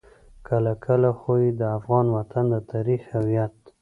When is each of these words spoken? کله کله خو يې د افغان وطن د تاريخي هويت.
کله 0.47 0.71
کله 0.85 1.09
خو 1.19 1.31
يې 1.43 1.49
د 1.59 1.61
افغان 1.77 2.05
وطن 2.17 2.45
د 2.53 2.55
تاريخي 2.71 3.07
هويت. 3.17 3.51